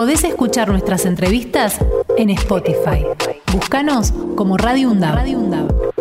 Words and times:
Podés 0.00 0.24
escuchar 0.24 0.70
nuestras 0.70 1.04
entrevistas 1.04 1.78
en 2.16 2.30
Spotify. 2.30 3.04
Búscanos 3.52 4.12
como 4.34 4.56
Radio 4.56 4.88
UNDAB. 4.90 5.14
Radio 5.14 5.38
UNDAB. 5.38 5.92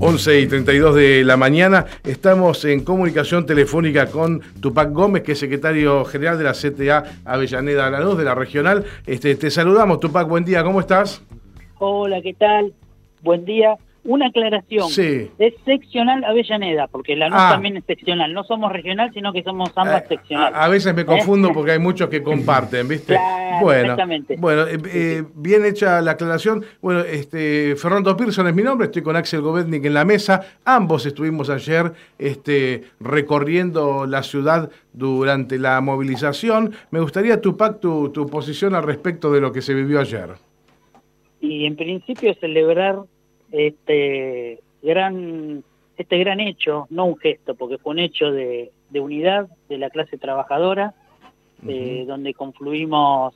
Once 0.00 0.40
y 0.40 0.48
32 0.48 0.96
de 0.96 1.22
la 1.24 1.36
mañana. 1.36 1.86
Estamos 2.02 2.64
en 2.64 2.82
comunicación 2.82 3.46
telefónica 3.46 4.10
con 4.10 4.40
Tupac 4.60 4.90
Gómez, 4.90 5.22
que 5.22 5.32
es 5.32 5.38
secretario 5.38 6.04
general 6.04 6.36
de 6.36 6.42
la 6.42 6.52
CTA 6.52 7.20
Avellaneda 7.24 7.88
Lanús, 7.90 8.18
de 8.18 8.24
la 8.24 8.34
regional. 8.34 8.84
Este, 9.06 9.36
te 9.36 9.52
saludamos, 9.52 10.00
Tupac, 10.00 10.26
buen 10.26 10.44
día, 10.44 10.64
¿cómo 10.64 10.80
estás? 10.80 11.22
Hola, 11.78 12.20
¿qué 12.20 12.34
tal? 12.34 12.72
Buen 13.22 13.44
día 13.44 13.78
una 14.04 14.26
aclaración. 14.26 14.88
Sí. 14.90 15.30
Es 15.38 15.54
seccional 15.64 16.24
Avellaneda, 16.24 16.86
porque 16.88 17.16
la 17.16 17.26
Ah. 17.32 17.52
también 17.52 17.76
es 17.78 17.84
seccional. 17.84 18.32
No 18.34 18.44
somos 18.44 18.70
regional, 18.72 19.10
sino 19.14 19.32
que 19.32 19.42
somos 19.42 19.70
ambas 19.76 20.02
Eh, 20.02 20.08
seccionales. 20.08 20.54
A, 20.58 20.64
a 20.64 20.68
veces 20.68 20.94
me 20.94 21.04
confundo 21.06 21.50
porque 21.54 21.72
hay 21.72 21.78
muchos 21.78 22.08
que 22.10 22.22
comparten, 22.22 22.86
¿viste? 22.86 23.14
Claro, 23.14 23.64
bueno, 23.64 23.80
exactamente. 23.82 24.36
bueno 24.38 24.66
eh, 24.66 24.78
eh, 24.92 25.24
bien 25.34 25.64
hecha 25.64 26.00
la 26.02 26.12
aclaración. 26.12 26.64
Bueno, 26.82 27.00
este 27.00 27.76
Fernando 27.76 28.14
Pearson 28.16 28.46
es 28.46 28.54
mi 28.54 28.62
nombre, 28.62 28.86
estoy 28.86 29.02
con 29.02 29.16
Axel 29.16 29.40
Govetnik 29.40 29.84
en 29.86 29.94
la 29.94 30.04
mesa. 30.04 30.42
Ambos 30.64 31.06
estuvimos 31.06 31.48
ayer 31.50 31.92
este, 32.18 32.84
recorriendo 33.00 34.06
la 34.06 34.22
ciudad 34.22 34.70
durante 34.92 35.58
la 35.58 35.80
movilización. 35.80 36.72
Me 36.90 37.00
gustaría, 37.00 37.40
Tupac, 37.40 37.80
tu, 37.80 38.10
tu 38.10 38.26
posición 38.26 38.74
al 38.74 38.82
respecto 38.82 39.32
de 39.32 39.40
lo 39.40 39.50
que 39.50 39.62
se 39.62 39.72
vivió 39.72 39.98
ayer. 40.00 40.30
Y 41.40 41.66
en 41.66 41.76
principio 41.76 42.34
celebrar 42.40 42.96
este 43.54 44.60
gran 44.82 45.62
este 45.96 46.18
gran 46.18 46.40
hecho, 46.40 46.86
no 46.90 47.04
un 47.06 47.16
gesto, 47.16 47.54
porque 47.54 47.78
fue 47.78 47.92
un 47.92 48.00
hecho 48.00 48.32
de, 48.32 48.72
de 48.90 49.00
unidad 49.00 49.48
de 49.68 49.78
la 49.78 49.90
clase 49.90 50.18
trabajadora, 50.18 50.94
eh, 51.66 52.04
donde 52.06 52.34
confluimos 52.34 53.34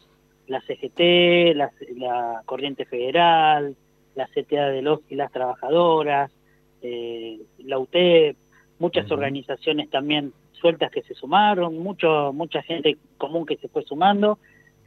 la 0.48 0.60
CGT, 0.62 1.55
la, 1.55 1.70
la 1.97 2.42
Corriente 2.44 2.84
Federal, 2.84 3.77
la 4.16 4.27
CTA 4.27 4.70
de 4.70 4.83
los 4.83 5.00
y 5.08 5.14
las 5.14 5.30
trabajadoras, 5.30 6.30
eh, 6.82 7.38
la 7.58 7.78
UTEP, 7.78 8.36
muchas 8.78 9.10
organizaciones 9.10 9.88
también 9.88 10.32
sueltas 10.53 10.91
que 10.91 11.03
se 11.03 11.14
sumaron, 11.14 11.78
mucho, 11.78 12.32
mucha 12.32 12.62
gente 12.62 12.97
común 13.16 13.47
que 13.47 13.56
se 13.56 13.69
fue 13.69 13.84
sumando, 13.84 14.38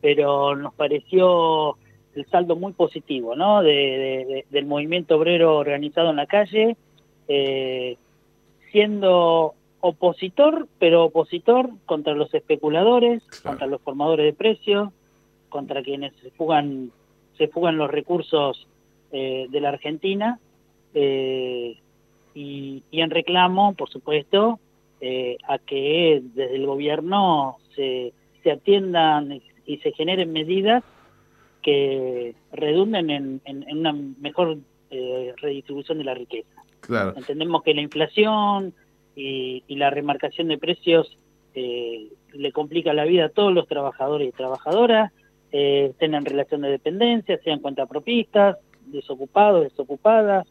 pero 0.02 0.56
nos 0.56 0.74
pareció 0.74 1.78
el 2.16 2.26
saldo 2.28 2.56
muy 2.56 2.74
positivo, 2.74 3.36
¿no? 3.36 3.62
De, 3.62 3.72
de- 3.74 4.26
de- 4.26 4.46
del 4.50 4.66
movimiento 4.66 5.16
obrero 5.18 5.58
organizado 5.58 6.10
en 6.10 6.16
la 6.18 6.26
calle, 6.28 6.76
eh, 7.28 7.98
siendo 8.72 9.54
opositor, 9.80 10.68
pero 10.80 11.06
opositor 11.06 11.70
contra 11.86 12.14
los 12.14 12.34
especuladores, 12.34 13.24
Claro. 13.24 13.44
contra 13.44 13.68
los 13.68 13.82
formadores 13.82 14.26
de 14.26 14.34
precios, 14.34 14.90
contra 15.50 15.82
quienes 15.82 16.14
se 16.22 16.30
fugan, 16.32 16.92
se 17.38 17.48
fugan 17.48 17.78
los 17.78 17.90
recursos 17.90 18.68
eh, 19.12 19.48
de 19.50 19.60
la 19.62 19.70
Argentina, 19.70 20.40
eh, 20.94 21.78
y, 22.34 22.84
y 22.92 23.02
en 23.02 23.10
reclamo, 23.10 23.74
por 23.74 23.90
supuesto, 23.90 24.60
eh, 25.02 25.38
a 25.48 25.58
que 25.58 26.22
desde 26.34 26.56
el 26.56 26.66
gobierno 26.66 27.58
se, 27.76 28.14
se 28.44 28.52
atiendan 28.52 29.42
y 29.66 29.78
se 29.78 29.92
generen 29.94 30.32
medidas 30.32 30.84
que 31.62 32.36
redunden 32.52 33.10
en, 33.10 33.42
en- 33.46 33.64
en 33.70 33.78
una 33.80 33.94
mejor 33.94 34.58
eh, 34.90 35.34
redistribución 35.38 35.98
de 36.00 36.04
la 36.04 36.14
riqueza. 36.14 36.50
Claro. 36.82 37.14
Entendemos 37.16 37.62
que 37.64 37.74
la 37.74 37.82
inflación 37.82 38.74
y, 39.16 39.64
y 39.68 39.76
la 39.76 39.90
remarcación 39.90 40.48
de 40.48 40.58
precios 40.58 41.18
eh, 41.54 42.08
le 42.34 42.52
complica 42.52 42.94
la 42.94 43.06
vida 43.06 43.26
a 43.26 43.30
todos 43.30 43.54
los 43.54 43.68
trabajadores 43.68 44.30
y 44.30 44.32
trabajadoras, 44.32 45.12
eh, 45.52 45.88
estén 45.92 46.14
en 46.16 46.26
relación 46.26 46.62
de 46.62 46.70
dependencia, 46.72 47.38
sean 47.44 47.60
cuentapropistas, 47.60 48.58
desocupados, 48.88 49.64
desocupadas, 49.64 50.48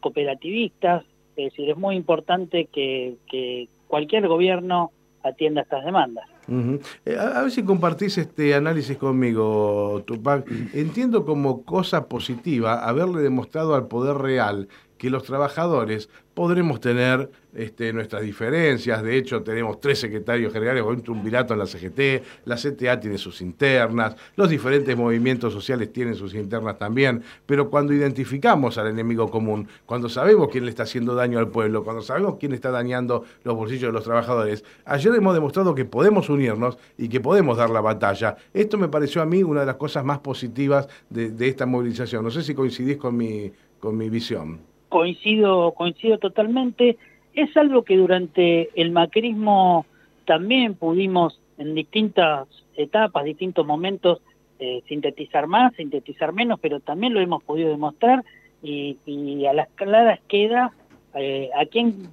cooperativistas. 0.00 1.04
Es 1.36 1.46
decir, 1.50 1.70
es 1.70 1.76
muy 1.76 1.96
importante 1.96 2.66
que, 2.66 3.16
que 3.28 3.68
cualquier 3.88 4.28
gobierno 4.28 4.92
atienda 5.22 5.62
estas 5.62 5.84
demandas. 5.84 6.26
Eh, 6.48 7.16
a, 7.16 7.38
a 7.38 7.42
ver 7.42 7.50
si 7.50 7.62
compartís 7.62 8.18
este 8.18 8.54
análisis 8.54 8.96
conmigo, 8.96 10.02
Tupac. 10.06 10.46
Entiendo 10.72 11.24
como 11.24 11.64
cosa 11.64 12.08
positiva 12.08 12.84
haberle 12.86 13.22
demostrado 13.22 13.74
al 13.74 13.86
poder 13.88 14.16
real 14.18 14.68
que 15.04 15.10
los 15.10 15.24
trabajadores 15.24 16.08
podremos 16.32 16.80
tener 16.80 17.30
este, 17.54 17.92
nuestras 17.92 18.22
diferencias. 18.22 19.02
De 19.02 19.18
hecho, 19.18 19.42
tenemos 19.42 19.78
tres 19.78 19.98
secretarios 19.98 20.50
generales, 20.50 20.82
un 20.82 21.02
triunvirato 21.02 21.52
en 21.52 21.58
la 21.58 21.66
CGT, 21.66 22.46
la 22.46 22.56
CTA 22.56 22.98
tiene 22.98 23.18
sus 23.18 23.42
internas, 23.42 24.16
los 24.34 24.48
diferentes 24.48 24.96
movimientos 24.96 25.52
sociales 25.52 25.92
tienen 25.92 26.14
sus 26.14 26.32
internas 26.32 26.78
también. 26.78 27.22
Pero 27.44 27.68
cuando 27.68 27.92
identificamos 27.92 28.78
al 28.78 28.86
enemigo 28.86 29.30
común, 29.30 29.68
cuando 29.84 30.08
sabemos 30.08 30.48
quién 30.50 30.64
le 30.64 30.70
está 30.70 30.84
haciendo 30.84 31.14
daño 31.14 31.38
al 31.38 31.48
pueblo, 31.48 31.84
cuando 31.84 32.00
sabemos 32.00 32.36
quién 32.40 32.54
está 32.54 32.70
dañando 32.70 33.24
los 33.42 33.54
bolsillos 33.54 33.88
de 33.88 33.92
los 33.92 34.04
trabajadores, 34.04 34.64
ayer 34.86 35.14
hemos 35.14 35.34
demostrado 35.34 35.74
que 35.74 35.84
podemos 35.84 36.30
unirnos 36.30 36.78
y 36.96 37.10
que 37.10 37.20
podemos 37.20 37.58
dar 37.58 37.68
la 37.68 37.82
batalla. 37.82 38.38
Esto 38.54 38.78
me 38.78 38.88
pareció 38.88 39.20
a 39.20 39.26
mí 39.26 39.42
una 39.42 39.60
de 39.60 39.66
las 39.66 39.76
cosas 39.76 40.02
más 40.02 40.20
positivas 40.20 40.88
de, 41.10 41.30
de 41.30 41.48
esta 41.48 41.66
movilización. 41.66 42.24
No 42.24 42.30
sé 42.30 42.42
si 42.42 42.54
coincidís 42.54 42.96
con 42.96 43.14
mi, 43.18 43.52
con 43.78 43.98
mi 43.98 44.08
visión. 44.08 44.73
Coincido 44.98 45.72
coincido 45.72 46.18
totalmente. 46.18 46.96
Es 47.34 47.50
algo 47.56 47.82
que 47.82 47.96
durante 47.96 48.70
el 48.80 48.92
macrismo 48.92 49.86
también 50.24 50.74
pudimos 50.76 51.40
en 51.58 51.74
distintas 51.74 52.46
etapas 52.76 53.24
distintos 53.24 53.66
momentos 53.66 54.20
eh, 54.60 54.82
sintetizar 54.88 55.48
más 55.48 55.74
sintetizar 55.74 56.32
menos 56.32 56.60
pero 56.60 56.78
también 56.78 57.12
lo 57.12 57.20
hemos 57.20 57.42
podido 57.42 57.70
demostrar. 57.70 58.22
Y, 58.62 58.96
y 59.04 59.44
a 59.46 59.52
las 59.52 59.68
claras 59.74 60.20
queda 60.28 60.72
eh, 61.14 61.50
a 61.60 61.66
quien 61.66 62.08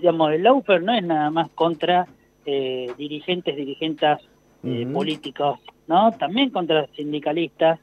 digamos 0.00 0.32
el 0.32 0.42
Laufer 0.44 0.80
no 0.80 0.94
es 0.94 1.02
nada 1.02 1.28
más 1.30 1.50
contra 1.62 2.06
eh, 2.46 2.86
dirigentes 2.96 3.56
dirigentes 3.56 4.18
eh, 4.64 4.84
Ujú. 4.84 4.92
políticos 4.92 5.58
no 5.88 6.12
también 6.12 6.50
contra 6.50 6.86
sindicalistas. 6.94 7.80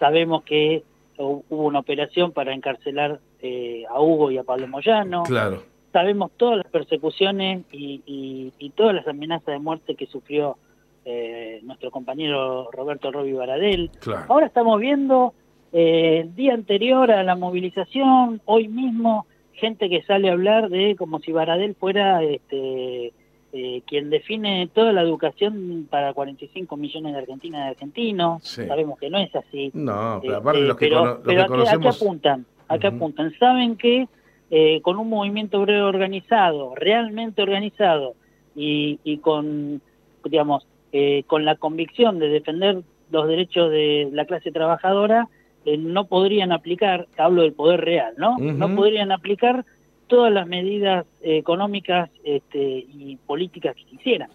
Sabemos 0.00 0.42
que 0.42 0.82
hu- 1.18 1.44
hubo 1.48 1.64
una 1.66 1.78
operación 1.78 2.32
para 2.32 2.52
encarcelar 2.52 3.20
eh, 3.42 3.84
a 3.88 4.00
Hugo 4.00 4.30
y 4.30 4.38
a 4.38 4.44
Pablo 4.44 4.68
Moyano. 4.68 5.22
Claro. 5.24 5.62
Sabemos 5.92 6.30
todas 6.36 6.58
las 6.58 6.66
persecuciones 6.68 7.64
y, 7.72 8.00
y- 8.06 8.52
y 8.58 8.70
todas 8.70 8.94
las 8.94 9.06
amenazas 9.08 9.46
de 9.46 9.58
muerte 9.58 9.94
que 9.96 10.06
sufrió 10.06 10.56
eh, 11.04 11.60
nuestro 11.64 11.90
compañero 11.90 12.70
Roberto 12.70 13.10
Robi 13.10 13.32
Baradel. 13.32 13.90
Claro. 14.00 14.26
Ahora 14.28 14.46
estamos 14.46 14.78
viendo 14.78 15.34
eh, 15.72 16.20
el 16.22 16.34
día 16.34 16.54
anterior 16.54 17.10
a 17.10 17.22
la 17.24 17.34
movilización, 17.36 18.40
hoy 18.44 18.68
mismo, 18.68 19.26
gente 19.54 19.88
que 19.88 20.02
sale 20.02 20.28
a 20.28 20.32
hablar 20.32 20.68
de 20.68 20.94
como 20.96 21.18
si 21.20 21.32
Baradel 21.32 21.74
fuera 21.74 22.22
este, 22.22 23.12
eh, 23.52 23.82
quien 23.86 24.10
define 24.10 24.68
toda 24.72 24.92
la 24.92 25.02
educación 25.02 25.86
para 25.90 26.12
45 26.14 26.76
millones 26.76 27.12
de 27.14 27.18
argentinas 27.18 27.60
y 27.60 27.64
de 27.64 27.70
argentinos. 27.70 28.42
Sí. 28.44 28.66
Sabemos 28.66 28.98
que 28.98 29.10
no 29.10 29.18
es 29.18 29.34
así. 29.34 29.70
No, 29.74 30.18
pero 30.22 30.34
Eh, 30.34 30.36
aparte 30.36 30.60
los 30.60 30.76
que, 30.76 30.86
pero, 30.86 30.98
cono- 31.00 31.10
los 31.14 31.22
pero 31.24 31.24
que 31.24 31.32
¿a 31.32 31.36
qué- 31.36 31.42
a 31.42 31.46
qué 31.46 31.48
conocemos... 31.48 32.02
apuntan? 32.02 32.46
¿A 32.70 32.78
qué 32.78 32.86
apuntan? 32.86 33.32
Saben 33.38 33.76
que 33.76 34.06
eh, 34.50 34.80
con 34.82 34.98
un 34.98 35.08
movimiento 35.08 35.60
obrero 35.60 35.88
organizado, 35.88 36.74
realmente 36.76 37.42
organizado, 37.42 38.14
y, 38.54 38.98
y 39.04 39.18
con, 39.18 39.80
digamos, 40.24 40.66
eh, 40.92 41.24
con 41.26 41.44
la 41.44 41.56
convicción 41.56 42.18
de 42.18 42.28
defender 42.28 42.82
los 43.10 43.28
derechos 43.28 43.70
de 43.70 44.08
la 44.12 44.24
clase 44.24 44.50
trabajadora, 44.52 45.28
eh, 45.64 45.76
no 45.76 46.04
podrían 46.06 46.52
aplicar, 46.52 47.06
hablo 47.18 47.42
del 47.42 47.52
poder 47.52 47.80
real, 47.80 48.14
¿no? 48.16 48.38
No 48.38 48.74
podrían 48.74 49.12
aplicar 49.12 49.64
todas 50.06 50.32
las 50.32 50.46
medidas 50.46 51.06
eh, 51.22 51.36
económicas 51.36 52.10
este, 52.24 52.58
y 52.88 53.18
políticas 53.26 53.76
que 53.76 53.84
quisieran. 53.84 54.30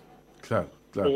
Claro, 0.48 0.68
claro. 0.92 1.10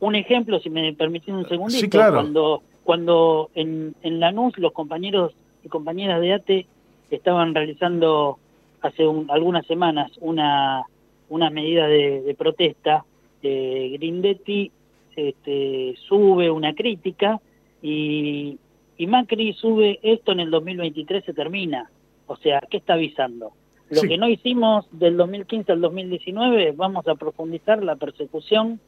Un 0.00 0.14
ejemplo, 0.14 0.60
si 0.60 0.70
me 0.70 0.92
permitís 0.94 1.32
un 1.34 1.48
segundito, 1.48 1.80
Sí, 1.80 1.88
claro. 1.88 2.14
cuando, 2.14 2.62
cuando 2.84 3.50
en, 3.54 3.94
en 4.02 4.20
Lanús 4.20 4.58
los 4.58 4.72
compañeros 4.72 5.34
y 5.64 5.68
compañeras 5.68 6.20
de 6.20 6.32
ATE 6.34 6.66
estaban 7.10 7.54
realizando 7.54 8.38
hace 8.82 9.06
un- 9.06 9.30
algunas 9.30 9.66
semanas 9.66 10.12
una, 10.20 10.82
una 11.28 11.50
medida 11.50 11.86
de, 11.86 12.22
de 12.22 12.34
protesta, 12.34 13.04
eh, 13.42 13.90
Grindetti 13.98 14.70
este, 15.16 15.94
sube 16.08 16.50
una 16.50 16.74
crítica 16.74 17.40
y, 17.82 18.58
y 18.96 19.06
Macri 19.06 19.52
sube 19.52 19.98
esto 20.02 20.32
en 20.32 20.40
el 20.40 20.50
2023 20.50 21.24
se 21.24 21.32
termina. 21.34 21.90
O 22.26 22.36
sea, 22.36 22.60
¿qué 22.70 22.78
está 22.78 22.94
avisando? 22.94 23.52
Lo 23.90 24.00
Sí. 24.00 24.08
que 24.08 24.18
no 24.18 24.28
hicimos 24.28 24.86
del 24.92 25.16
2015 25.16 25.72
al 25.72 25.80
2019, 25.82 26.72
vamos 26.72 27.06
a 27.06 27.14
profundizar 27.14 27.82
la 27.84 27.96
persecución 27.96 28.80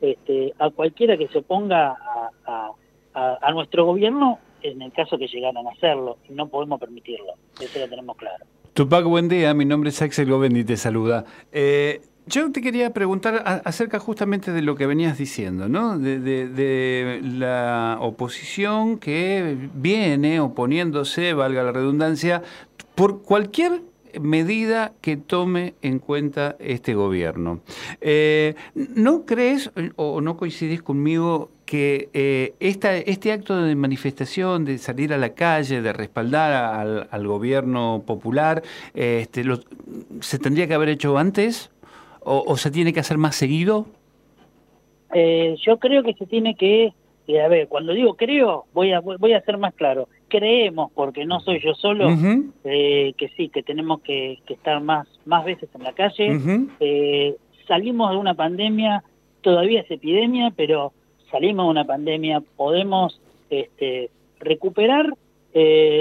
este, 0.00 0.54
a 0.58 0.70
cualquiera 0.70 1.16
que 1.16 1.28
se 1.28 1.38
oponga 1.38 1.88
a, 1.90 2.30
a- 2.46 2.70
a- 3.14 3.38
a 3.42 3.52
nuestro 3.52 3.84
gobierno 3.84 4.38
en 4.64 4.80
el 4.80 4.92
caso 4.92 5.18
que 5.18 5.26
llegaran 5.26 5.66
a 5.66 5.70
hacerlo, 5.70 6.18
no 6.30 6.48
podemos 6.48 6.80
permitirlo, 6.80 7.34
eso 7.60 7.78
lo 7.78 7.88
tenemos 7.88 8.16
claro. 8.16 8.44
Tupac, 8.72 9.04
buen 9.04 9.28
día. 9.28 9.54
Mi 9.54 9.64
nombre 9.64 9.90
es 9.90 10.02
Axel 10.02 10.28
Govendi 10.28 10.64
te 10.64 10.76
saluda. 10.76 11.24
Eh, 11.52 12.00
Yo 12.26 12.50
te 12.50 12.62
quería 12.62 12.92
preguntar 12.92 13.62
acerca 13.64 14.00
justamente 14.00 14.50
de 14.50 14.62
lo 14.62 14.74
que 14.74 14.86
venías 14.86 15.18
diciendo, 15.18 15.68
¿no? 15.68 15.98
De, 15.98 17.20
la 17.22 17.98
oposición 18.00 18.98
que 18.98 19.56
viene 19.74 20.40
oponiéndose, 20.40 21.34
valga 21.34 21.62
la 21.62 21.70
redundancia, 21.70 22.42
por 22.94 23.22
cualquier 23.22 23.82
medida 24.20 24.92
que 25.02 25.18
tome 25.18 25.74
en 25.82 25.98
cuenta 25.98 26.56
este 26.58 26.94
gobierno. 26.94 27.60
Eh, 28.00 28.54
¿No 28.74 29.26
crees 29.26 29.70
o 29.96 30.20
no 30.22 30.36
coincidís 30.36 30.82
conmigo 30.82 31.50
que 31.64 32.08
eh, 32.12 32.54
esta, 32.60 32.96
este 32.96 33.32
acto 33.32 33.62
de 33.62 33.74
manifestación, 33.74 34.64
de 34.64 34.78
salir 34.78 35.12
a 35.12 35.18
la 35.18 35.34
calle, 35.34 35.80
de 35.80 35.92
respaldar 35.92 37.06
al, 37.10 37.26
gobierno 37.26 38.02
popular, 38.06 38.62
este, 38.94 39.44
se 40.20 40.38
tendría 40.38 40.66
que 40.66 40.74
haber 40.74 40.90
hecho 40.90 41.16
antes? 41.16 41.70
¿O, 42.26 42.56
se 42.56 42.70
tiene 42.70 42.94
que 42.94 43.00
hacer 43.00 43.18
más 43.18 43.36
seguido? 43.36 43.86
Eh, 45.12 45.56
yo 45.60 45.78
creo 45.78 46.02
que 46.02 46.14
se 46.14 46.24
tiene 46.24 46.54
que, 46.54 46.94
eh, 47.26 47.40
a 47.42 47.48
ver, 47.48 47.68
cuando 47.68 47.92
digo 47.92 48.14
creo, 48.14 48.64
voy 48.72 48.92
a, 48.92 49.00
voy 49.00 49.32
a 49.34 49.42
ser 49.42 49.58
más 49.58 49.74
claro. 49.74 50.08
Creemos, 50.28 50.90
porque 50.92 51.26
no 51.26 51.40
soy 51.40 51.60
yo 51.60 51.74
solo, 51.74 52.08
eh, 52.64 53.12
que 53.18 53.28
sí, 53.36 53.50
que 53.50 53.62
tenemos 53.62 54.00
que, 54.00 54.38
estar 54.48 54.80
más, 54.80 55.06
más 55.26 55.44
veces 55.44 55.68
en 55.74 55.82
la 55.82 55.92
calle. 55.92 56.66
salimos 57.68 58.10
de 58.10 58.16
una 58.16 58.34
pandemia, 58.34 59.04
todavía 59.42 59.82
es 59.82 59.90
epidemia, 59.90 60.50
pero 60.56 60.92
salimos 61.34 61.66
de 61.66 61.70
una 61.70 61.84
pandemia, 61.84 62.42
podemos 62.56 63.20
este, 63.50 64.10
recuperar 64.38 65.12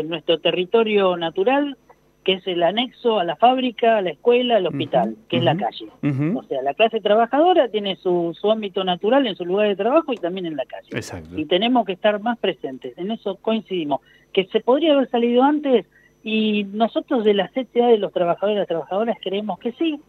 nuestro 0.05 0.39
territorio 0.39 1.15
natural 1.15 1.77
que 2.23 2.33
es 2.33 2.47
el 2.47 2.63
anexo 2.63 3.19
a 3.19 3.23
la 3.23 3.35
fábrica, 3.35 3.97
a 3.97 4.01
la 4.01 4.11
escuela, 4.11 4.57
al 4.57 4.67
hospital, 4.67 5.17
que 5.27 5.37
es 5.37 5.43
la 5.43 5.57
calle. 5.57 5.87
O 6.35 6.43
sea, 6.43 6.61
la 6.61 6.73
clase 6.73 7.01
trabajadora 7.01 7.67
tiene 7.67 7.97
su, 7.97 8.35
su 8.39 8.49
ámbito 8.49 8.83
natural 8.83 9.27
en 9.27 9.35
su 9.35 9.45
lugar 9.45 9.67
de 9.67 9.75
trabajo 9.75 10.13
y 10.13 10.17
también 10.17 10.45
en 10.45 10.55
la 10.55 10.65
calle. 10.65 10.87
Exacto. 10.91 11.37
Y 11.37 11.45
tenemos 11.45 11.85
que 11.85 11.93
estar 11.93 12.21
más 12.21 12.37
presentes, 12.39 12.97
en 12.97 13.11
eso 13.11 13.35
coincidimos. 13.35 14.01
Que 14.31 14.45
se 14.45 14.61
podría 14.61 14.93
haber 14.93 15.09
salido 15.09 15.43
antes 15.43 15.85
y 16.23 16.63
nosotros 16.71 17.25
de 17.25 17.33
la 17.33 17.49
CTA 17.49 17.87
de 17.87 17.97
los 17.97 18.13
trabajadores 18.13 18.55
y 18.55 18.59
las 18.59 18.67
trabajadoras 18.67 19.17
creemos 19.21 19.59
que 19.59 19.73
sí, 19.73 19.99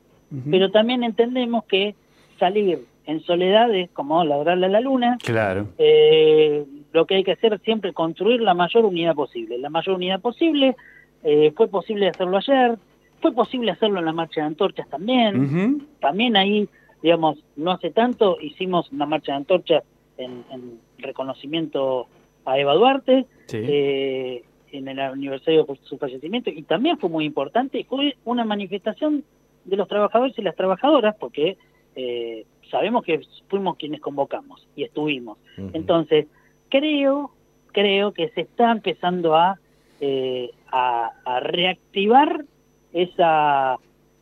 pero 0.50 0.70
también 0.70 1.02
entendemos 1.04 1.64
que 1.64 1.94
salir 2.38 2.86
en 3.06 3.20
soledad 3.22 3.74
es 3.74 3.90
como 3.90 4.24
ladrarle 4.24 4.66
a 4.66 4.70
la 4.70 4.80
luna. 4.80 5.18
Claro. 5.22 5.68
Eh, 5.78 6.64
lo 6.92 7.06
que 7.06 7.16
hay 7.16 7.24
que 7.24 7.32
hacer 7.32 7.60
siempre 7.60 7.90
es 7.90 7.96
construir 7.96 8.40
la 8.40 8.54
mayor 8.54 8.84
unidad 8.84 9.14
posible. 9.14 9.58
La 9.58 9.70
mayor 9.70 9.96
unidad 9.96 10.20
posible 10.20 10.76
eh, 11.22 11.52
fue 11.56 11.68
posible 11.68 12.08
hacerlo 12.08 12.36
ayer, 12.36 12.78
fue 13.20 13.32
posible 13.32 13.72
hacerlo 13.72 13.98
en 13.98 14.04
la 14.04 14.12
marcha 14.12 14.40
de 14.40 14.46
antorchas 14.46 14.88
también. 14.88 15.86
También 16.00 16.36
ahí, 16.36 16.68
digamos, 17.02 17.38
no 17.56 17.72
hace 17.72 17.90
tanto 17.90 18.38
hicimos 18.40 18.90
una 18.92 19.06
marcha 19.06 19.32
de 19.32 19.38
antorchas 19.38 19.82
en, 20.18 20.78
reconocimiento 20.98 22.06
a 22.44 22.58
Eva 22.58 22.74
Duarte, 22.74 23.26
eh, 23.52 24.42
en 24.70 24.88
el 24.88 25.00
aniversario 25.00 25.64
de 25.64 25.78
su 25.82 25.98
fallecimiento, 25.98 26.50
y 26.50 26.62
también 26.62 26.98
fue 26.98 27.10
muy 27.10 27.24
importante, 27.24 27.84
fue 27.88 28.16
una 28.24 28.44
manifestación 28.44 29.24
de 29.64 29.76
los 29.76 29.88
trabajadores 29.88 30.38
y 30.38 30.42
las 30.42 30.56
trabajadoras, 30.56 31.16
porque 31.18 31.56
eh, 31.96 32.44
sabemos 32.70 33.04
que 33.04 33.20
fuimos 33.48 33.76
quienes 33.76 34.00
convocamos 34.00 34.66
y 34.76 34.84
estuvimos. 34.84 35.38
Entonces, 35.72 36.26
creo, 36.68 37.30
creo 37.72 38.12
que 38.12 38.28
se 38.30 38.42
está 38.42 38.72
empezando 38.72 39.36
a 39.36 39.58
eh, 40.00 40.50
a, 40.74 41.40
reactivar 41.40 42.44
esa, 42.92 43.76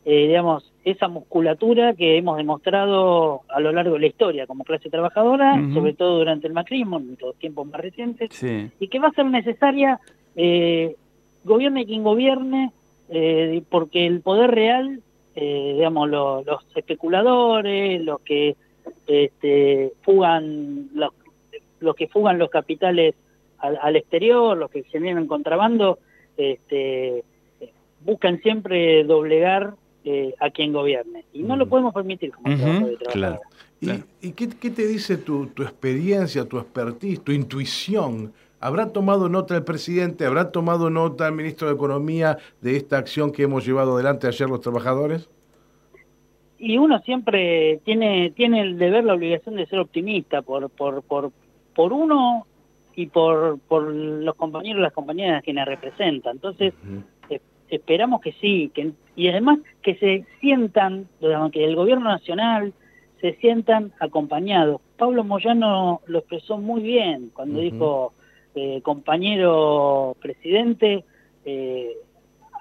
eh, 0.05 0.27
digamos, 0.27 0.71
esa 0.83 1.07
musculatura 1.07 1.93
que 1.93 2.17
hemos 2.17 2.37
demostrado 2.37 3.41
a 3.49 3.59
lo 3.59 3.71
largo 3.71 3.93
de 3.93 4.01
la 4.01 4.07
historia 4.07 4.47
como 4.47 4.63
clase 4.63 4.89
trabajadora, 4.89 5.55
sobre 5.73 5.93
todo 5.93 6.19
durante 6.19 6.47
el 6.47 6.53
macrismo, 6.53 6.99
en 6.99 7.17
los 7.19 7.35
tiempos 7.37 7.67
más 7.67 7.81
recientes, 7.81 8.29
y 8.79 8.87
que 8.87 8.99
va 8.99 9.07
a 9.07 9.13
ser 9.13 9.25
necesaria, 9.25 9.99
eh, 10.35 10.95
gobierne 11.43 11.85
quien 11.85 12.03
gobierne, 12.03 12.71
eh, 13.09 13.63
porque 13.69 14.05
el 14.05 14.21
poder 14.21 14.51
real, 14.51 15.01
eh, 15.35 15.73
digamos, 15.75 16.09
los 16.09 16.65
especuladores, 16.75 18.01
los 18.01 18.21
que 18.21 18.55
este, 19.07 19.93
fugan, 20.01 20.89
los, 20.93 21.11
los 21.79 21.95
que 21.95 22.07
fugan 22.07 22.37
los 22.37 22.49
capitales 22.49 23.15
al, 23.59 23.95
exterior, 23.95 24.57
los 24.57 24.69
que 24.69 24.83
generan 24.83 25.25
contrabando, 25.25 25.99
este, 26.35 27.23
buscan 28.03 28.41
siempre 28.41 29.05
doblegar 29.05 29.75
eh, 30.03 30.35
a 30.39 30.49
quien 30.49 30.73
gobierne. 30.73 31.23
Y 31.31 31.43
no 31.43 31.55
lo 31.55 31.69
podemos 31.69 31.93
permitir 31.93 32.31
como 32.31 32.49
de 32.49 32.97
claro. 33.11 33.39
¿Y, 34.21 34.31
qué, 34.31 34.47
te 34.47 34.87
dice 34.87 35.17
tu, 35.17 35.47
tu, 35.47 35.63
experiencia, 35.63 36.45
tu 36.45 36.57
expertise, 36.57 37.21
tu 37.21 37.31
intuición? 37.31 38.33
¿Habrá 38.63 38.93
tomado 38.93 39.27
nota 39.27 39.57
el 39.57 39.65
presidente, 39.65 40.25
habrá 40.25 40.53
tomado 40.53 40.89
nota 40.89 41.27
el 41.27 41.33
ministro 41.33 41.67
de 41.67 41.73
Economía 41.73 42.37
de 42.61 42.77
esta 42.77 42.97
acción 42.97 43.33
que 43.33 43.43
hemos 43.43 43.65
llevado 43.65 43.95
adelante 43.95 44.25
ayer 44.25 44.49
los 44.49 44.61
trabajadores? 44.61 45.29
Y 46.57 46.77
uno 46.77 46.99
siempre 46.99 47.81
tiene, 47.83 48.31
tiene 48.31 48.61
el 48.61 48.77
deber, 48.77 49.03
la 49.03 49.15
obligación 49.15 49.55
de 49.57 49.65
ser 49.65 49.79
optimista 49.79 50.43
por, 50.43 50.69
por, 50.69 51.03
por, 51.03 51.33
por 51.75 51.91
uno 51.91 52.47
y 52.95 53.07
por, 53.07 53.59
por 53.59 53.83
los 53.83 54.35
compañeros 54.35 54.79
y 54.79 54.83
las 54.83 54.93
compañeras 54.93 55.43
quienes 55.43 55.65
representan. 55.65 56.37
Entonces, 56.37 56.73
eh, 57.29 57.41
esperamos 57.67 58.21
que 58.21 58.31
sí, 58.39 58.71
que, 58.73 58.93
y 59.17 59.27
además 59.27 59.59
que 59.81 59.95
se 59.95 60.25
sientan, 60.39 61.09
que 61.51 61.65
el 61.65 61.75
gobierno 61.75 62.05
nacional 62.05 62.71
se 63.19 63.33
sientan 63.41 63.91
acompañados. 63.99 64.79
Pablo 64.97 65.25
Moyano 65.25 65.99
lo 66.05 66.19
expresó 66.19 66.57
muy 66.59 66.81
bien 66.81 67.29
cuando 67.33 67.59
dijo, 67.59 68.13
eh, 68.55 68.81
compañero 68.81 70.15
presidente, 70.21 71.03
eh, 71.45 71.93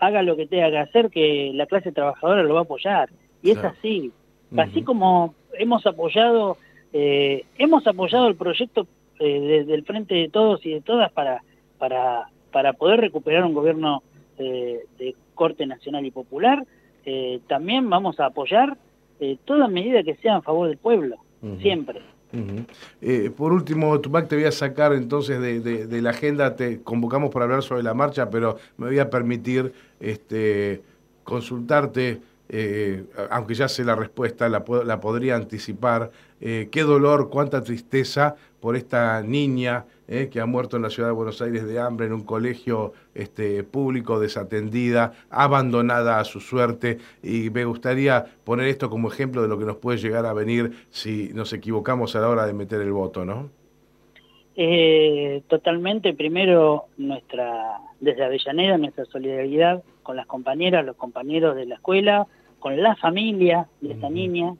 haga 0.01 0.23
lo 0.23 0.37
que 0.37 0.47
tenga 0.47 0.71
que 0.71 0.79
hacer, 0.79 1.11
que 1.11 1.53
la 1.55 1.67
clase 1.67 1.93
trabajadora 1.93 2.43
lo 2.43 2.55
va 2.55 2.61
a 2.61 2.65
apoyar. 2.65 3.11
Y 3.43 3.51
es 3.51 3.59
así. 3.59 4.13
Así 4.57 4.83
como 4.83 5.35
hemos 5.55 5.87
apoyado, 5.87 6.59
hemos 6.93 7.87
apoyado 7.87 8.29
el 8.29 8.37
proyecto 8.37 8.87
eh, 9.25 9.65
del 9.65 9.85
frente 9.85 10.17
de 10.17 10.29
todos 10.29 10.67
y 10.67 10.71
de 10.71 10.81
todas 10.81 11.13
para, 11.13 11.45
para, 11.79 12.29
para 12.51 12.73
poder 12.73 13.01
recuperar 13.01 13.45
un 13.45 13.55
gobierno 13.55 14.03
eh, 14.37 14.81
de 14.99 15.15
corte 15.35 15.65
nacional 15.65 16.05
y 16.05 16.11
popular, 16.11 16.65
eh, 17.05 17.41
también 17.47 17.89
vamos 17.89 18.19
a 18.19 18.27
apoyar 18.27 18.77
eh, 19.21 19.37
toda 19.45 19.69
medida 19.69 20.03
que 20.03 20.17
sea 20.17 20.35
en 20.35 20.43
favor 20.43 20.67
del 20.69 20.77
pueblo, 20.77 21.19
siempre. 21.61 22.01
Por 23.37 23.53
último, 23.53 24.01
Tupac, 24.01 24.29
te 24.29 24.37
voy 24.37 24.45
a 24.45 24.53
sacar 24.53 24.93
entonces 24.93 25.41
de, 25.41 25.61
de, 25.61 26.03
la 26.03 26.11
agenda, 26.11 26.57
te 26.57 26.83
convocamos 26.83 27.31
para 27.31 27.45
hablar 27.45 27.63
sobre 27.63 27.83
la 27.83 27.95
marcha, 27.95 28.31
pero 28.31 28.59
me 28.79 28.87
voy 28.87 28.99
a 28.99 29.11
permitir 29.11 29.73
este, 30.01 30.83
consultarte 31.25 32.21
eh, 32.55 33.05
aunque 33.31 33.55
ya 33.55 33.67
sé 33.67 33.83
la 33.83 33.95
respuesta, 33.95 34.47
la, 34.47 34.63
la 34.85 35.01
podría 35.01 35.37
anticipar. 35.37 36.11
Eh, 36.39 36.69
qué 36.71 36.83
dolor, 36.83 37.31
cuánta 37.31 37.63
tristeza 37.63 38.37
por 38.61 38.77
esta 38.77 39.23
niña 39.23 39.87
eh, 40.13 40.29
que 40.29 40.41
ha 40.41 40.47
muerto 40.47 40.77
en 40.77 40.83
la 40.83 40.91
ciudad 40.91 41.09
de 41.09 41.15
Buenos 41.15 41.41
Aires 41.41 41.67
de 41.67 41.81
hambre 41.81 42.07
en 42.07 42.13
un 42.13 42.25
colegio 42.25 42.93
este, 43.15 43.65
público, 43.65 44.21
desatendida, 44.21 45.13
abandonada 45.31 46.21
a 46.21 46.25
su 46.25 46.41
suerte. 46.41 46.99
Y 47.23 47.51
me 47.51 47.65
gustaría 47.65 48.27
poner 48.45 48.69
esto 48.69 48.91
como 48.91 49.09
ejemplo 49.09 49.43
de 49.43 49.49
lo 49.49 49.59
que 49.59 49.65
nos 49.65 49.77
puede 49.77 49.99
llegar 49.99 50.27
a 50.27 50.33
venir 50.33 50.73
si 50.91 51.31
nos 51.35 51.53
equivocamos 51.53 52.15
a 52.15 52.21
la 52.21 52.29
hora 52.29 52.47
de 52.47 52.53
meter 52.53 52.81
el 52.81 52.93
voto, 52.93 53.25
¿no? 53.25 53.51
totalmente. 55.49 56.13
Primero, 56.13 56.85
nuestra 56.99 57.81
desde 58.03 58.25
Avellaneda, 58.25 58.77
nuestra 58.79 59.05
solidaridad 59.07 59.83
con 60.03 60.17
las 60.17 60.27
compañeras, 60.27 60.85
los 60.85 60.97
compañeros 60.97 61.55
de 61.55 61.67
la 61.67 61.77
escuela, 61.77 62.27
con 62.59 62.83
la 62.83 62.97
familia 62.97 63.69
de 63.81 63.93
esa 63.93 64.11
niña, 64.11 64.55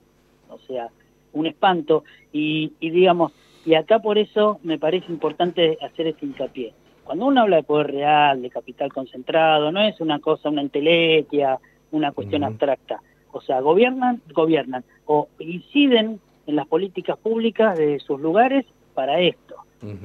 o 0.49 0.59
sea, 0.67 0.89
un 1.33 1.47
espanto, 1.47 2.05
y, 2.33 2.73
digamos, 2.81 3.33
y 3.65 3.75
acá 3.75 4.01
por 4.01 4.19
eso 4.19 4.59
me 4.63 4.79
parece 4.79 5.11
importante 5.11 5.79
hacer 5.81 6.09
este 6.09 6.27
hincapié. 6.27 6.73
Cuando 7.05 7.27
uno 7.27 7.43
habla 7.43 7.57
de 7.57 7.63
poder 7.63 7.89
real, 7.89 8.43
de 8.43 8.51
capital 8.51 8.93
concentrado, 8.93 9.73
no 9.73 9.81
es 9.81 10.01
una 10.01 10.19
cosa, 10.21 10.49
una 10.49 10.63
entelequia, 10.63 11.59
una 11.91 12.13
cuestión 12.13 12.45
abstracta. 12.45 13.01
O 13.33 13.41
sea, 13.41 13.61
gobiernan, 13.61 14.21
gobiernan, 14.33 14.85
o 15.07 15.29
inciden 15.39 16.21
en 16.47 16.57
las 16.57 16.67
políticas 16.67 17.19
públicas 17.19 17.77
de 17.77 17.99
sus 18.01 18.21
lugares 18.21 18.67
para 18.95 19.21
esto, 19.21 19.57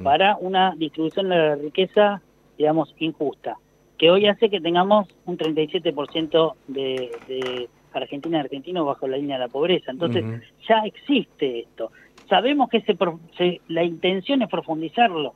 para 0.03 0.37
una 0.37 0.75
distribución 0.75 1.29
de 1.29 1.35
la 1.35 1.55
riqueza, 1.55 2.21
digamos, 2.57 2.93
injusta, 2.99 3.57
que 3.97 4.09
hoy 4.09 4.27
hace 4.27 4.49
que 4.49 4.61
tengamos 4.61 5.07
un 5.25 5.37
37% 5.37 6.53
de, 6.67 7.11
de 7.27 7.69
Argentina 7.93 8.37
y 8.37 8.41
argentinos 8.41 8.85
bajo 8.85 9.07
la 9.07 9.17
línea 9.17 9.37
de 9.37 9.45
la 9.45 9.51
pobreza. 9.51 9.91
Entonces, 9.91 10.23
ya 10.67 10.79
existe 10.85 11.59
esto. 11.59 11.91
Sabemos 12.29 12.69
que 12.69 12.81
se, 12.81 13.61
la 13.67 13.83
intención 13.83 14.41
es 14.41 14.49
profundizarlo 14.49 15.33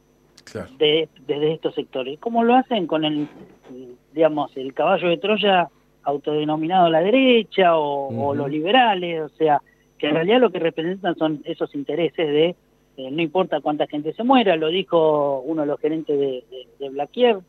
de, 0.77 1.07
desde 1.27 1.53
estos 1.53 1.75
sectores. 1.75 2.19
¿Cómo 2.19 2.43
lo 2.43 2.55
hacen 2.55 2.87
con 2.87 3.05
el, 3.05 3.27
digamos, 4.13 4.55
el 4.57 4.73
caballo 4.73 5.09
de 5.09 5.17
Troya 5.17 5.69
autodenominado 6.03 6.89
la 6.89 7.01
derecha 7.01 7.77
o, 7.77 8.33
los 8.33 8.49
liberales, 8.49 9.21
o 9.21 9.29
sea, 9.29 9.61
que 9.97 10.07
en 10.07 10.15
realidad 10.15 10.39
lo 10.39 10.51
que 10.51 10.59
representan 10.59 11.15
son 11.15 11.41
esos 11.45 11.73
intereses 11.75 12.27
de 12.27 12.55
eh, 12.97 13.09
no 13.11 13.21
importa 13.21 13.61
cuánta 13.61 13.87
gente 13.87 14.13
se 14.13 14.23
muera, 14.23 14.55
lo 14.55 14.67
dijo 14.67 15.39
uno 15.41 15.61
de 15.61 15.67
los 15.67 15.79
gerentes 15.79 16.19
de, 16.19 16.43
de, 16.79 16.89
Blaquier, 16.89 17.39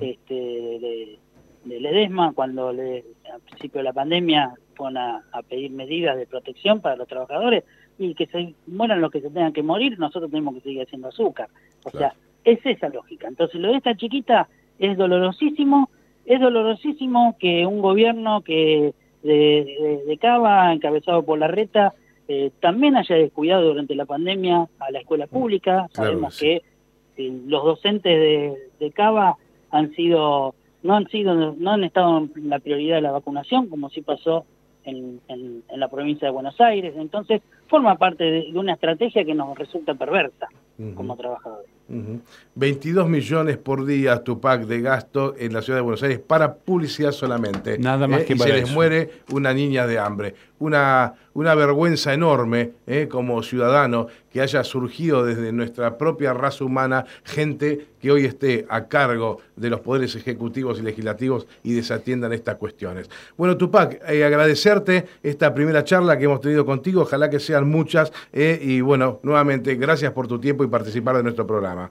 este, 0.00 0.34
de, 0.34 1.18
Ledesma, 1.64 2.32
cuando 2.32 2.72
le, 2.72 3.04
al 3.32 3.40
principio 3.40 3.78
de 3.78 3.84
la 3.84 3.92
pandemia 3.92 4.54
fueron 4.74 4.98
a, 4.98 5.22
pedir 5.48 5.70
medidas 5.72 6.16
de 6.16 6.26
protección 6.26 6.80
para 6.80 6.96
los 6.96 7.08
trabajadores 7.08 7.64
y 7.98 8.14
que 8.14 8.26
se 8.26 8.54
mueran 8.66 9.00
los 9.00 9.10
que 9.10 9.20
se 9.20 9.30
tengan 9.30 9.52
que 9.52 9.62
morir, 9.62 9.98
nosotros 9.98 10.30
tenemos 10.30 10.54
que 10.54 10.60
seguir 10.60 10.82
haciendo 10.82 11.08
azúcar. 11.08 11.48
O 11.84 11.90
sea, 11.90 12.14
es 12.44 12.58
esa 12.64 12.88
lógica. 12.88 13.28
Entonces, 13.28 13.60
lo 13.60 13.68
de 13.68 13.76
esta 13.76 13.96
chiquita 13.96 14.48
es 14.78 14.96
dolorosísimo, 14.96 15.90
es 16.26 16.40
dolorosísimo 16.40 17.36
que 17.38 17.66
un 17.66 17.80
gobierno 17.80 18.42
que 18.42 18.94
de, 19.22 20.02
de, 20.06 20.18
Cava, 20.18 20.72
encabezado 20.72 21.22
por 21.22 21.38
la 21.38 21.48
reta, 21.48 21.94
eh, 22.28 22.50
también 22.60 22.96
haya 22.96 23.16
descuidado 23.16 23.68
durante 23.68 23.94
la 23.94 24.04
pandemia 24.04 24.68
a 24.78 24.90
la 24.90 25.00
escuela 25.00 25.26
pública. 25.26 25.88
Sabemos 25.92 26.38
que 26.38 26.62
eh, 27.16 27.40
los 27.46 27.64
docentes 27.64 28.18
de, 28.18 28.54
de 28.80 28.90
Cava 28.92 29.36
han 29.70 29.92
sido 29.94 30.54
no 30.82 30.94
han 30.94 31.08
sido 31.08 31.54
no 31.58 31.70
han 31.70 31.84
estado 31.84 32.18
en 32.18 32.50
la 32.50 32.58
prioridad 32.58 32.96
de 32.96 33.02
la 33.02 33.10
vacunación 33.10 33.68
como 33.68 33.88
sí 33.88 34.02
pasó 34.02 34.44
en, 34.84 35.20
en, 35.28 35.62
la 35.68 35.88
provincia 35.88 36.28
de 36.28 36.32
Buenos 36.32 36.60
Aires. 36.60 36.94
Entonces 36.96 37.42
forma 37.68 37.96
parte 37.96 38.24
de, 38.24 38.58
una 38.58 38.74
estrategia 38.74 39.24
que 39.24 39.34
nos 39.34 39.56
resulta 39.58 39.94
perversa 39.94 40.48
como 40.96 41.16
trabajadores 41.16 41.73
22 41.86 43.08
millones 43.08 43.58
por 43.58 43.84
día 43.84 44.22
Tupac 44.22 44.62
de 44.62 44.80
gasto 44.80 45.34
en 45.38 45.52
la 45.52 45.60
ciudad 45.60 45.78
de 45.78 45.82
Buenos 45.82 46.02
Aires 46.02 46.18
para 46.18 46.54
publicidad 46.54 47.12
solamente. 47.12 47.78
Nada 47.78 48.08
más 48.08 48.22
¿eh? 48.22 48.24
que 48.24 48.34
y 48.34 48.38
se 48.38 48.52
les 48.52 48.70
muere 48.70 49.10
una 49.32 49.52
niña 49.52 49.86
de 49.86 49.98
hambre. 49.98 50.34
Una, 50.60 51.14
una 51.34 51.54
vergüenza 51.54 52.14
enorme 52.14 52.70
¿eh? 52.86 53.08
como 53.10 53.42
ciudadano 53.42 54.06
que 54.32 54.40
haya 54.40 54.64
surgido 54.64 55.24
desde 55.24 55.52
nuestra 55.52 55.98
propia 55.98 56.32
raza 56.32 56.64
humana 56.64 57.04
gente 57.22 57.88
que 58.00 58.10
hoy 58.10 58.24
esté 58.24 58.64
a 58.70 58.86
cargo 58.86 59.40
de 59.56 59.68
los 59.68 59.80
poderes 59.80 60.14
ejecutivos 60.14 60.78
y 60.78 60.82
legislativos 60.82 61.46
y 61.64 61.74
desatiendan 61.74 62.32
estas 62.32 62.56
cuestiones. 62.56 63.10
Bueno, 63.36 63.58
Tupac, 63.58 64.00
eh, 64.08 64.24
agradecerte 64.24 65.06
esta 65.22 65.52
primera 65.52 65.84
charla 65.84 66.16
que 66.16 66.24
hemos 66.24 66.40
tenido 66.40 66.64
contigo, 66.64 67.02
ojalá 67.02 67.28
que 67.28 67.40
sean 67.40 67.68
muchas 67.68 68.12
y 68.32 68.80
bueno, 68.80 69.20
nuevamente 69.22 69.74
gracias 69.74 70.12
por 70.12 70.28
tu 70.28 70.38
tiempo 70.40 70.64
y 70.64 70.68
participar 70.68 71.16
de 71.16 71.24
nuestro 71.24 71.46
programa. 71.46 71.83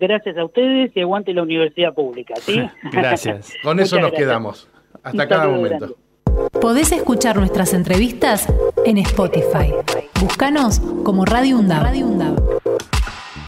Gracias 0.00 0.36
a 0.36 0.44
ustedes 0.44 0.90
y 0.94 1.00
aguante 1.00 1.32
la 1.32 1.42
universidad 1.42 1.94
pública, 1.94 2.34
¿sí? 2.36 2.60
gracias. 2.92 3.54
Con 3.62 3.80
eso 3.80 3.98
nos 3.98 4.12
quedamos. 4.12 4.68
Hasta 5.02 5.28
cada 5.28 5.48
momento. 5.48 5.96
Podés 6.60 6.92
escuchar 6.92 7.36
nuestras 7.36 7.74
entrevistas 7.74 8.52
en 8.84 8.98
Spotify. 8.98 9.72
Búscanos 10.20 10.80
como 11.04 11.24
Radio 11.24 11.58
UNDAV. 11.58 11.82
Radio 11.82 12.06